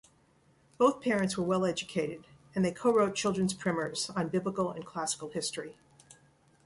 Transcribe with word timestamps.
Both 0.79 0.99
parents 0.99 1.37
were 1.37 1.43
well-educated 1.43 2.25
and 2.55 2.65
they 2.65 2.71
co-wrote 2.71 3.13
children's 3.13 3.53
primers 3.53 4.09
on 4.09 4.29
Biblical 4.29 4.71
and 4.71 4.83
classical 4.83 5.29
history. 5.29 5.77